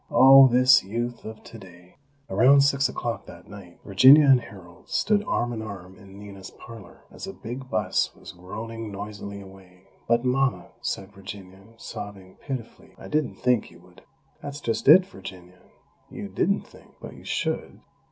Oh, 0.09 0.47
this 0.47 0.83
Youth 0.83 1.25
of 1.25 1.43
today!" 1.43 1.93
Around 2.27 2.61
six 2.61 2.89
o'clock 2.89 3.27
that 3.27 3.47
night, 3.47 3.77
Virginia 3.85 4.25
and 4.25 4.41
Harold 4.41 4.89
stood 4.89 5.23
arm 5.25 5.53
in 5.53 5.61
arm 5.61 5.95
in 5.95 6.17
Nina's 6.17 6.49
parlor, 6.49 7.03
as 7.11 7.27
a 7.27 7.33
big 7.33 7.69
bus 7.69 8.09
was 8.15 8.31
groaning 8.31 8.91
noisily 8.91 9.41
away. 9.41 9.83
"But, 10.07 10.25
Mama," 10.25 10.69
said 10.81 11.13
Virginia, 11.13 11.67
sobbing 11.77 12.37
pitifully, 12.41 12.95
"I 12.97 13.09
didn't 13.09 13.35
think 13.35 13.69
you 13.69 13.77
would" 13.81 14.01
"That's 14.41 14.59
just 14.59 14.87
it, 14.87 15.05
Virginia, 15.05 15.61
you 16.09 16.29
didn't 16.29 16.61
think!! 16.65 16.95
But 16.99 17.13
you 17.13 17.23
_should! 17.23 17.81